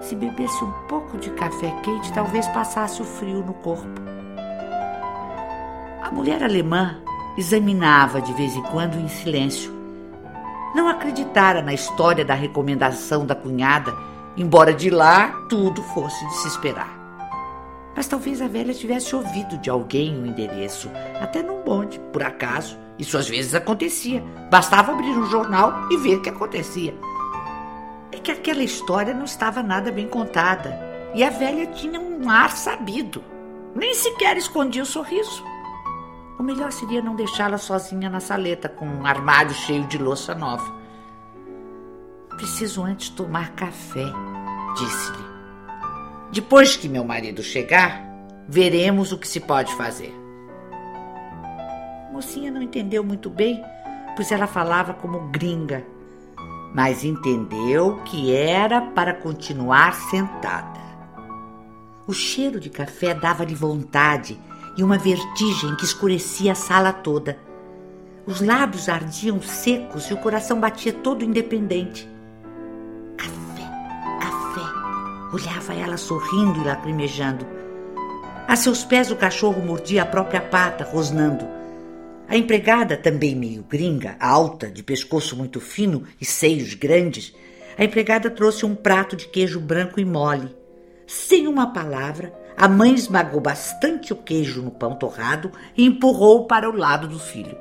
Se 0.00 0.16
bebesse 0.16 0.64
um 0.64 0.72
pouco 0.88 1.18
de 1.18 1.30
café 1.30 1.70
quente, 1.82 2.12
talvez 2.12 2.46
passasse 2.48 3.00
o 3.00 3.04
frio 3.04 3.44
no 3.44 3.54
corpo. 3.54 4.15
A 6.06 6.10
mulher 6.12 6.40
alemã 6.40 6.98
examinava 7.36 8.22
de 8.22 8.32
vez 8.34 8.54
em 8.54 8.62
quando 8.62 8.94
em 8.94 9.08
silêncio 9.08 9.74
não 10.72 10.88
acreditara 10.88 11.60
na 11.60 11.74
história 11.74 12.24
da 12.24 12.32
recomendação 12.32 13.26
da 13.26 13.34
cunhada, 13.34 13.92
embora 14.36 14.72
de 14.72 14.88
lá 14.88 15.32
tudo 15.48 15.82
fosse 15.82 16.24
de 16.28 16.34
se 16.36 16.46
esperar. 16.46 16.96
Mas 17.96 18.06
talvez 18.06 18.40
a 18.40 18.46
velha 18.46 18.72
tivesse 18.72 19.16
ouvido 19.16 19.58
de 19.58 19.68
alguém 19.68 20.16
o 20.16 20.24
endereço, 20.24 20.88
até 21.20 21.42
num 21.42 21.62
bonde, 21.62 21.98
por 22.12 22.22
acaso. 22.22 22.78
Isso 22.96 23.18
às 23.18 23.28
vezes 23.28 23.52
acontecia. 23.52 24.22
Bastava 24.48 24.92
abrir 24.92 25.10
um 25.10 25.26
jornal 25.26 25.88
e 25.90 25.96
ver 25.96 26.18
o 26.18 26.22
que 26.22 26.30
acontecia. 26.30 26.94
É 28.12 28.18
que 28.18 28.30
aquela 28.30 28.62
história 28.62 29.12
não 29.12 29.24
estava 29.24 29.60
nada 29.60 29.90
bem 29.90 30.06
contada. 30.06 30.78
E 31.16 31.24
a 31.24 31.30
velha 31.30 31.66
tinha 31.66 31.98
um 31.98 32.30
ar 32.30 32.52
sabido. 32.52 33.24
Nem 33.74 33.92
sequer 33.92 34.36
escondia 34.36 34.84
o 34.84 34.86
sorriso. 34.86 35.55
O 36.38 36.42
melhor 36.42 36.70
seria 36.70 37.00
não 37.00 37.16
deixá-la 37.16 37.56
sozinha 37.56 38.10
na 38.10 38.20
saleta 38.20 38.68
com 38.68 38.86
um 38.86 39.06
armário 39.06 39.54
cheio 39.54 39.86
de 39.86 39.96
louça 39.96 40.34
nova. 40.34 40.74
Preciso 42.36 42.82
antes 42.82 43.08
tomar 43.08 43.52
café, 43.52 44.04
disse-lhe. 44.76 45.24
Depois 46.30 46.76
que 46.76 46.88
meu 46.88 47.02
marido 47.04 47.42
chegar, 47.42 48.04
veremos 48.46 49.12
o 49.12 49.18
que 49.18 49.26
se 49.26 49.40
pode 49.40 49.74
fazer. 49.74 50.14
A 52.10 52.12
mocinha 52.12 52.50
não 52.50 52.60
entendeu 52.60 53.02
muito 53.02 53.30
bem, 53.30 53.62
pois 54.14 54.30
ela 54.30 54.46
falava 54.46 54.92
como 54.92 55.28
gringa, 55.28 55.84
mas 56.74 57.02
entendeu 57.02 58.02
que 58.04 58.34
era 58.34 58.82
para 58.82 59.14
continuar 59.14 59.94
sentada. 59.94 60.80
O 62.06 62.12
cheiro 62.12 62.60
de 62.60 62.68
café 62.68 63.14
dava-lhe 63.14 63.54
vontade 63.54 64.38
e 64.76 64.82
uma 64.82 64.98
vertigem 64.98 65.74
que 65.76 65.84
escurecia 65.84 66.52
a 66.52 66.54
sala 66.54 66.92
toda. 66.92 67.38
Os 68.26 68.40
lábios 68.40 68.88
ardiam 68.88 69.40
secos 69.40 70.10
e 70.10 70.14
o 70.14 70.16
coração 70.18 70.60
batia 70.60 70.92
todo 70.92 71.24
independente. 71.24 72.08
Café, 73.16 73.70
café, 74.20 75.32
olhava 75.32 75.74
ela 75.74 75.96
sorrindo 75.96 76.60
e 76.60 76.64
lacrimejando. 76.64 77.46
A 78.46 78.54
seus 78.54 78.84
pés 78.84 79.10
o 79.10 79.16
cachorro 79.16 79.60
mordia 79.64 80.02
a 80.02 80.06
própria 80.06 80.40
pata, 80.40 80.84
rosnando. 80.84 81.46
A 82.28 82.36
empregada, 82.36 82.96
também 82.96 83.34
meio 83.34 83.62
gringa, 83.62 84.16
alta, 84.18 84.68
de 84.68 84.82
pescoço 84.82 85.36
muito 85.36 85.60
fino 85.60 86.02
e 86.20 86.24
seios 86.24 86.74
grandes, 86.74 87.32
a 87.78 87.84
empregada 87.84 88.30
trouxe 88.30 88.64
um 88.64 88.74
prato 88.74 89.14
de 89.14 89.28
queijo 89.28 89.60
branco 89.60 90.00
e 90.00 90.04
mole. 90.04 90.54
Sem 91.06 91.46
uma 91.46 91.72
palavra, 91.72 92.32
a 92.56 92.68
mãe 92.68 92.94
esmagou 92.94 93.38
bastante 93.38 94.14
o 94.14 94.16
queijo 94.16 94.62
no 94.62 94.70
pão 94.70 94.94
torrado 94.94 95.52
e 95.76 95.84
empurrou 95.84 96.46
para 96.46 96.68
o 96.70 96.74
lado 96.74 97.06
do 97.06 97.18
filho. 97.18 97.56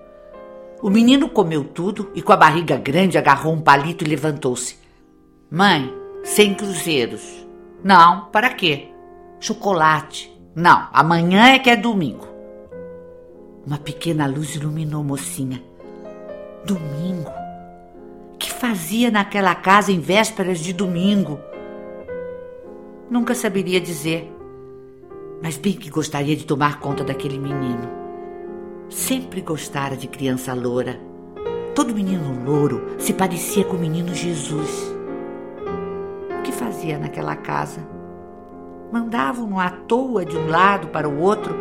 O 0.81 0.89
menino 0.89 1.27
comeu 1.27 1.65
tudo 1.65 2.09
e, 2.15 2.21
com 2.21 2.31
a 2.31 2.37
barriga 2.37 2.77
grande, 2.77 3.17
agarrou 3.17 3.53
um 3.53 3.61
palito 3.61 4.05
e 4.05 4.07
levantou-se. 4.07 4.77
Mãe, 5.51 5.93
sem 6.23 6.53
cruzeiros. 6.53 7.45
Não, 7.83 8.27
para 8.27 8.53
quê? 8.53 8.89
Chocolate. 9.39 10.33
Não, 10.55 10.87
amanhã 10.93 11.47
é 11.49 11.59
que 11.59 11.69
é 11.69 11.75
domingo. 11.75 12.27
Uma 13.65 13.77
pequena 13.77 14.25
luz 14.25 14.55
iluminou 14.55 15.03
mocinha. 15.03 15.61
Domingo? 16.63 17.31
Que 18.39 18.49
fazia 18.49 19.11
naquela 19.11 19.55
casa 19.55 19.91
em 19.91 19.99
vésperas 19.99 20.59
de 20.59 20.71
domingo? 20.71 21.39
Nunca 23.09 23.35
saberia 23.35 23.81
dizer 23.81 24.34
mas 25.41 25.57
bem 25.57 25.73
que 25.73 25.89
gostaria 25.89 26.35
de 26.35 26.45
tomar 26.45 26.79
conta 26.79 27.03
daquele 27.03 27.37
menino. 27.37 27.89
Sempre 28.89 29.41
gostara 29.41 29.95
de 29.95 30.07
criança 30.07 30.53
loura. 30.53 30.99
Todo 31.73 31.93
menino 31.93 32.43
louro 32.45 32.95
se 32.97 33.13
parecia 33.13 33.65
com 33.65 33.75
o 33.75 33.79
menino 33.79 34.13
Jesus. 34.13 34.93
O 36.39 36.41
que 36.43 36.51
fazia 36.51 36.97
naquela 36.97 37.35
casa? 37.35 37.85
Mandavam-no 38.91 39.59
à 39.59 39.69
toa 39.69 40.23
de 40.23 40.37
um 40.37 40.47
lado 40.47 40.87
para 40.87 41.09
o 41.09 41.19
outro, 41.19 41.55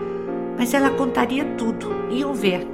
mas 0.57 0.73
ela 0.73 0.91
contaria 0.91 1.45
tudo, 1.57 1.91
iam 2.11 2.35
ver. 2.35 2.67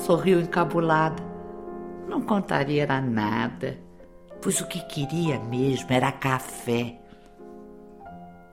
Sorriu 0.00 0.40
encabulada. 0.40 1.22
não 2.06 2.20
contaria 2.20 2.86
nada, 3.00 3.78
pois 4.42 4.60
o 4.60 4.66
que 4.66 4.80
queria 4.86 5.38
mesmo 5.38 5.90
era 5.90 6.12
café. 6.12 7.03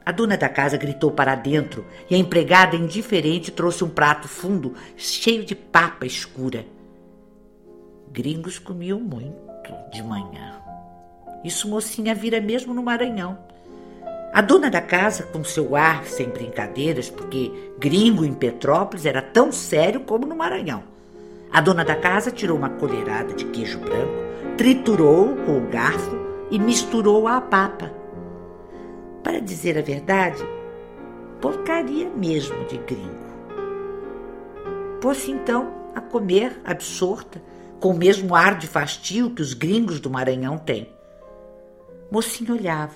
A 0.04 0.12
dona 0.12 0.36
da 0.36 0.50
casa 0.50 0.78
gritou 0.78 1.12
para 1.12 1.36
dentro 1.36 1.86
e 2.10 2.16
a 2.16 2.18
empregada 2.18 2.76
indiferente 2.76 3.52
trouxe 3.52 3.84
um 3.84 3.90
prato 3.90 4.28
fundo 4.28 4.74
cheio 4.98 5.46
de 5.46 5.56
papa 5.56 6.06
escura. 6.06 6.66
Gringos 8.12 8.58
comiam 8.58 9.00
muito 9.00 9.36
de 9.92 10.02
manhã. 10.02 10.60
Isso 11.44 11.68
mocinha 11.68 12.16
vira 12.16 12.42
mesmo 12.42 12.74
no 12.74 12.82
Maranhão. 12.82 13.38
A 14.34 14.42
dona 14.42 14.70
da 14.70 14.82
casa, 14.82 15.24
com 15.24 15.44
seu 15.44 15.76
ar 15.76 16.06
sem 16.06 16.30
brincadeiras, 16.30 17.10
porque 17.10 17.52
gringo 17.78 18.26
em 18.26 18.34
Petrópolis 18.34 19.06
era 19.06 19.22
tão 19.22 19.52
sério 19.52 20.02
como 20.02 20.26
no 20.26 20.36
Maranhão. 20.36 20.84
A 21.52 21.62
dona 21.62 21.84
da 21.84 21.96
casa 21.96 22.32
tirou 22.32 22.58
uma 22.58 22.70
colherada 22.70 23.34
de 23.34 23.46
queijo 23.46 23.80
branco, 23.80 24.14
triturou 24.58 25.36
com 25.46 25.58
o 25.58 25.68
garfo 25.70 26.18
e 26.50 26.58
misturou 26.58 27.28
à 27.28 27.42
papa. 27.42 28.01
Para 29.24 29.40
dizer 29.40 29.78
a 29.78 29.82
verdade, 29.82 30.44
porcaria 31.40 32.10
mesmo 32.10 32.66
de 32.66 32.78
gringo. 32.78 33.32
Pôs-se 35.02 35.32
então 35.32 35.74
a 35.96 36.02
comer, 36.02 36.60
absorta, 36.64 37.42
com 37.80 37.90
o 37.90 37.98
mesmo 37.98 38.36
ar 38.36 38.58
de 38.58 38.68
fastio 38.68 39.32
que 39.32 39.42
os 39.42 39.54
gringos 39.54 40.00
do 40.00 40.10
Maranhão 40.10 40.58
têm. 40.58 40.88
Mocinho 42.12 42.54
olhava. 42.54 42.96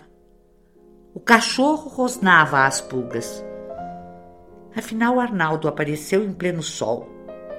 O 1.13 1.19
cachorro 1.19 1.89
rosnava 1.89 2.65
às 2.65 2.81
pulgas. 2.81 3.43
Afinal, 4.75 5.19
Arnaldo 5.19 5.67
apareceu 5.67 6.23
em 6.23 6.33
pleno 6.33 6.61
sol, 6.61 7.07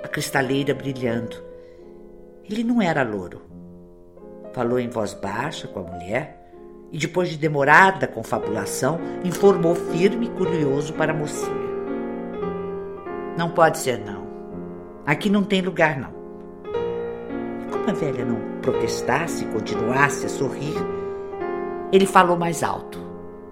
a 0.05 0.09
cristaleira 0.09 0.75
brilhando. 0.75 1.43
Ele 2.45 2.63
não 2.63 2.81
era 2.81 3.03
louro. 3.03 3.43
Falou 4.53 4.79
em 4.79 4.89
voz 4.89 5.15
baixa 5.15 5.67
com 5.67 5.81
a 5.81 5.83
mulher 5.83 6.46
e, 6.93 6.99
depois 6.99 7.29
de 7.29 7.37
demorada 7.37 8.07
confabulação, 8.07 8.99
informou 9.25 9.75
firme 9.75 10.27
e 10.27 10.31
curioso 10.31 10.93
para 10.93 11.13
a 11.13 11.17
mocinha. 11.17 11.67
Não 13.37 13.51
pode 13.51 13.79
ser, 13.79 13.99
não. 13.99 14.27
Aqui 15.05 15.29
não 15.29 15.45
tem 15.45 15.61
lugar, 15.61 15.99
não. 15.99 16.15
E 17.61 17.71
como 17.71 17.91
a 17.91 17.93
velha 17.93 18.25
não 18.25 18.61
protestasse 18.61 19.45
e 19.45 19.49
continuasse 19.49 20.27
a 20.27 20.29
sorrir, 20.29 20.75
ele 21.93 22.07
falou 22.07 22.37
mais 22.37 22.63
alto. 22.63 22.99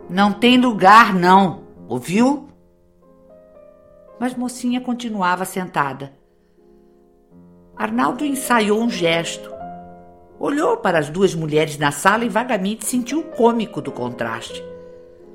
Não 0.08 0.32
tem 0.32 0.58
lugar, 0.58 1.14
não. 1.14 1.64
Ouviu? 1.88 2.48
Mas 4.18 4.34
mocinha 4.34 4.80
continuava 4.80 5.44
sentada. 5.44 6.12
Arnaldo 7.76 8.24
ensaiou 8.24 8.80
um 8.80 8.88
gesto 8.88 9.53
Olhou 10.38 10.76
para 10.76 10.98
as 10.98 11.08
duas 11.08 11.34
mulheres 11.34 11.78
na 11.78 11.90
sala 11.90 12.24
e 12.24 12.28
vagamente 12.28 12.84
sentiu 12.84 13.20
o 13.20 13.24
cômico 13.24 13.80
do 13.80 13.92
contraste. 13.92 14.62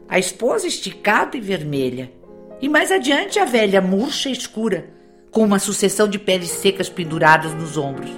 A 0.07 0.19
esposa 0.19 0.67
esticada 0.67 1.37
e 1.37 1.41
vermelha, 1.41 2.11
e 2.61 2.67
mais 2.67 2.91
adiante 2.91 3.39
a 3.39 3.45
velha 3.45 3.81
murcha 3.81 4.29
e 4.29 4.33
escura, 4.33 4.89
com 5.31 5.43
uma 5.43 5.59
sucessão 5.59 6.07
de 6.07 6.19
peles 6.19 6.49
secas 6.49 6.89
penduradas 6.89 7.53
nos 7.53 7.77
ombros. 7.77 8.09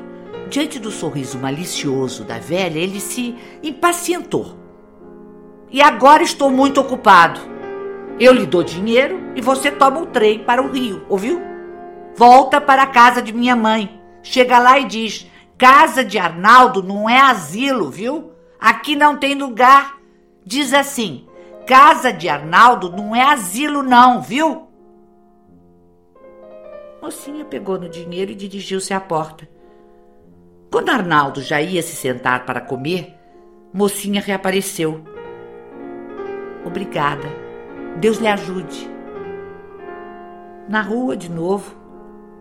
Diante 0.49 0.79
do 0.79 0.91
sorriso 0.91 1.37
malicioso 1.37 2.23
da 2.23 2.39
velha, 2.39 2.79
ele 2.79 2.99
se 2.99 3.35
impacientou. 3.61 4.57
E 5.69 5.81
agora 5.81 6.23
estou 6.23 6.49
muito 6.49 6.81
ocupado. 6.81 7.39
Eu 8.19 8.33
lhe 8.33 8.45
dou 8.45 8.63
dinheiro 8.63 9.31
e 9.35 9.41
você 9.41 9.71
toma 9.71 10.01
o 10.01 10.07
trem 10.07 10.39
para 10.39 10.61
o 10.61 10.71
Rio, 10.71 11.05
ouviu? 11.07 11.41
Volta 12.15 12.59
para 12.59 12.83
a 12.83 12.87
casa 12.87 13.21
de 13.21 13.31
minha 13.31 13.55
mãe. 13.55 14.01
Chega 14.21 14.59
lá 14.59 14.77
e 14.77 14.85
diz: 14.85 15.30
Casa 15.61 16.03
de 16.03 16.17
Arnaldo 16.17 16.81
não 16.81 17.07
é 17.07 17.19
asilo, 17.19 17.87
viu? 17.91 18.31
Aqui 18.59 18.95
não 18.95 19.15
tem 19.15 19.35
lugar. 19.35 19.95
Diz 20.43 20.73
assim: 20.73 21.27
Casa 21.67 22.11
de 22.11 22.27
Arnaldo 22.27 22.89
não 22.89 23.15
é 23.15 23.21
asilo, 23.21 23.83
não, 23.83 24.23
viu? 24.23 24.67
Mocinha 26.99 27.45
pegou 27.45 27.77
no 27.77 27.87
dinheiro 27.87 28.31
e 28.31 28.35
dirigiu-se 28.35 28.91
à 28.91 28.99
porta. 28.99 29.47
Quando 30.71 30.89
Arnaldo 30.89 31.43
já 31.43 31.61
ia 31.61 31.83
se 31.83 31.95
sentar 31.95 32.43
para 32.43 32.59
comer, 32.59 33.13
Mocinha 33.71 34.19
reapareceu. 34.19 35.03
Obrigada. 36.65 37.29
Deus 37.97 38.17
lhe 38.17 38.27
ajude. 38.27 38.89
Na 40.67 40.81
rua, 40.81 41.15
de 41.15 41.29
novo, 41.29 41.75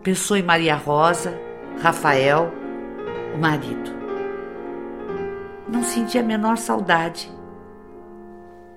pensou 0.01 0.35
em 0.37 0.41
Maria 0.41 0.75
Rosa, 0.75 1.39
Rafael 1.83 2.60
o 3.33 3.37
marido. 3.37 3.91
Não 5.67 5.83
sentia 5.83 6.21
a 6.21 6.23
menor 6.23 6.57
saudade, 6.57 7.31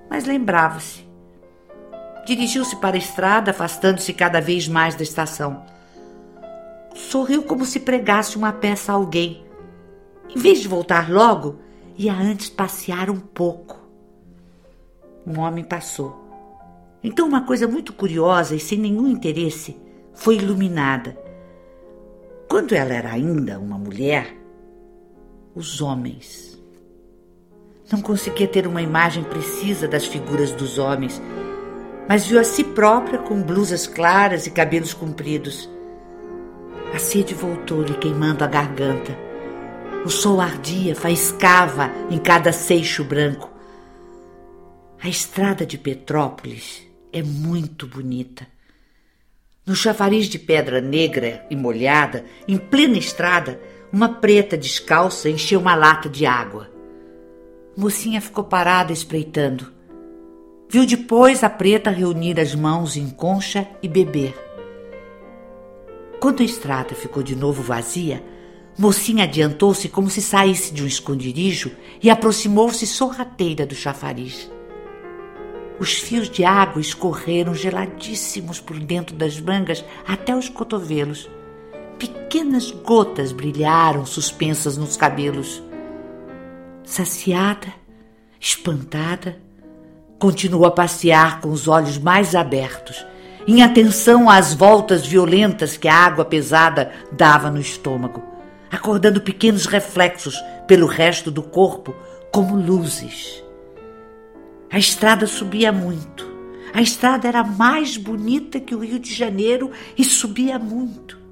mas 0.08 0.24
lembrava-se. 0.24 1.04
Dirigiu-se 2.24 2.76
para 2.76 2.96
a 2.96 2.98
estrada, 2.98 3.50
afastando-se 3.50 4.12
cada 4.12 4.40
vez 4.40 4.68
mais 4.68 4.94
da 4.94 5.02
estação. 5.02 5.64
Sorriu 6.94 7.42
como 7.42 7.64
se 7.64 7.80
pregasse 7.80 8.36
uma 8.36 8.52
peça 8.52 8.92
a 8.92 8.94
alguém. 8.94 9.44
Em 10.34 10.38
vez 10.38 10.60
de 10.60 10.68
voltar 10.68 11.10
logo, 11.10 11.56
ia 11.96 12.14
antes 12.14 12.48
passear 12.48 13.10
um 13.10 13.18
pouco. 13.18 13.78
Um 15.26 15.40
homem 15.40 15.64
passou. 15.64 16.22
Então, 17.02 17.26
uma 17.26 17.42
coisa 17.42 17.68
muito 17.68 17.92
curiosa 17.92 18.54
e 18.54 18.60
sem 18.60 18.78
nenhum 18.78 19.06
interesse 19.06 19.76
foi 20.14 20.36
iluminada. 20.36 21.18
Quando 22.48 22.74
ela 22.74 22.94
era 22.94 23.10
ainda 23.10 23.58
uma 23.58 23.76
mulher, 23.76 24.34
os 25.54 25.80
homens. 25.80 26.58
Não 27.90 28.00
conseguia 28.00 28.48
ter 28.48 28.66
uma 28.66 28.82
imagem 28.82 29.22
precisa 29.22 29.86
das 29.86 30.06
figuras 30.06 30.52
dos 30.52 30.78
homens, 30.78 31.20
mas 32.08 32.26
viu 32.26 32.40
a 32.40 32.44
si 32.44 32.64
própria 32.64 33.18
com 33.18 33.42
blusas 33.42 33.86
claras 33.86 34.46
e 34.46 34.50
cabelos 34.50 34.92
compridos. 34.92 35.68
A 36.92 36.98
sede 36.98 37.34
voltou-lhe 37.34 37.94
queimando 37.94 38.44
a 38.44 38.46
garganta. 38.46 39.16
O 40.04 40.10
sol 40.10 40.40
ardia, 40.40 40.94
faiscava 40.94 41.90
em 42.10 42.18
cada 42.18 42.52
seixo 42.52 43.04
branco. 43.04 43.50
A 45.02 45.08
estrada 45.08 45.64
de 45.64 45.78
Petrópolis 45.78 46.82
é 47.12 47.22
muito 47.22 47.86
bonita. 47.86 48.46
No 49.66 49.74
chafariz 49.74 50.26
de 50.26 50.38
pedra 50.38 50.80
negra 50.80 51.46
e 51.48 51.56
molhada, 51.56 52.24
em 52.46 52.58
plena 52.58 52.98
estrada, 52.98 53.58
uma 53.94 54.08
preta 54.08 54.56
descalça 54.56 55.30
encheu 55.30 55.60
uma 55.60 55.76
lata 55.76 56.08
de 56.08 56.26
água. 56.26 56.68
Mocinha 57.76 58.20
ficou 58.20 58.42
parada 58.42 58.92
espreitando. 58.92 59.72
Viu 60.68 60.84
depois 60.84 61.44
a 61.44 61.48
preta 61.48 61.90
reunir 61.90 62.40
as 62.40 62.56
mãos 62.56 62.96
em 62.96 63.08
concha 63.08 63.68
e 63.80 63.86
beber. 63.86 64.34
Quando 66.18 66.42
a 66.42 66.44
estrada 66.44 66.92
ficou 66.92 67.22
de 67.22 67.36
novo 67.36 67.62
vazia, 67.62 68.20
Mocinha 68.76 69.22
adiantou-se 69.22 69.88
como 69.88 70.10
se 70.10 70.20
saísse 70.20 70.74
de 70.74 70.82
um 70.82 70.88
esconderijo 70.88 71.70
e 72.02 72.10
aproximou-se 72.10 72.88
sorrateira 72.88 73.64
do 73.64 73.76
chafariz. 73.76 74.50
Os 75.78 75.94
fios 75.94 76.28
de 76.28 76.44
água 76.44 76.80
escorreram 76.80 77.54
geladíssimos 77.54 78.58
por 78.58 78.76
dentro 78.76 79.14
das 79.14 79.40
mangas 79.40 79.84
até 80.04 80.34
os 80.34 80.48
cotovelos 80.48 81.30
pequenas 82.08 82.70
gotas 82.70 83.32
brilharam 83.32 84.04
suspensas 84.04 84.76
nos 84.76 84.96
cabelos. 84.96 85.62
Saciada, 86.84 87.68
espantada, 88.40 89.38
continuou 90.18 90.66
a 90.66 90.70
passear 90.70 91.40
com 91.40 91.50
os 91.50 91.68
olhos 91.68 91.98
mais 91.98 92.34
abertos, 92.34 93.04
em 93.46 93.62
atenção 93.62 94.28
às 94.28 94.54
voltas 94.54 95.06
violentas 95.06 95.76
que 95.76 95.88
a 95.88 95.94
água 95.94 96.24
pesada 96.24 96.92
dava 97.12 97.50
no 97.50 97.60
estômago, 97.60 98.22
acordando 98.70 99.20
pequenos 99.20 99.66
reflexos 99.66 100.42
pelo 100.66 100.86
resto 100.86 101.30
do 101.30 101.42
corpo 101.42 101.94
como 102.32 102.56
luzes. 102.56 103.42
A 104.70 104.78
estrada 104.78 105.26
subia 105.26 105.70
muito. 105.70 106.26
A 106.72 106.82
estrada 106.82 107.28
era 107.28 107.44
mais 107.44 107.96
bonita 107.96 108.58
que 108.58 108.74
o 108.74 108.80
Rio 108.80 108.98
de 108.98 109.14
Janeiro 109.14 109.70
e 109.96 110.02
subia 110.02 110.58
muito. 110.58 111.23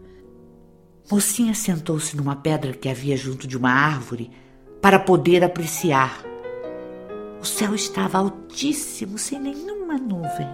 Mocinha 1.12 1.52
sentou-se 1.52 2.16
numa 2.16 2.34
pedra 2.34 2.72
que 2.72 2.88
havia 2.88 3.18
junto 3.18 3.46
de 3.46 3.54
uma 3.54 3.70
árvore 3.70 4.30
para 4.80 4.98
poder 4.98 5.44
apreciar. 5.44 6.24
O 7.38 7.44
céu 7.44 7.74
estava 7.74 8.16
altíssimo, 8.16 9.18
sem 9.18 9.38
nenhuma 9.38 9.98
nuvem, 9.98 10.48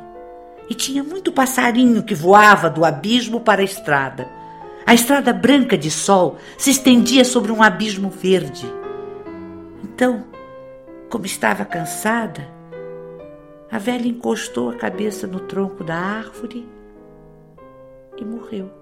e 0.68 0.74
tinha 0.74 1.04
muito 1.04 1.30
passarinho 1.30 2.02
que 2.02 2.12
voava 2.12 2.68
do 2.68 2.84
abismo 2.84 3.40
para 3.40 3.60
a 3.60 3.64
estrada. 3.64 4.28
A 4.84 4.92
estrada 4.92 5.32
branca 5.32 5.78
de 5.78 5.92
sol 5.92 6.38
se 6.58 6.72
estendia 6.72 7.24
sobre 7.24 7.52
um 7.52 7.62
abismo 7.62 8.10
verde. 8.10 8.66
Então, 9.84 10.24
como 11.08 11.24
estava 11.24 11.64
cansada, 11.64 12.48
a 13.70 13.78
velha 13.78 14.08
encostou 14.08 14.70
a 14.70 14.74
cabeça 14.74 15.24
no 15.24 15.38
tronco 15.38 15.84
da 15.84 15.94
árvore 15.94 16.68
e 18.16 18.24
morreu. 18.24 18.77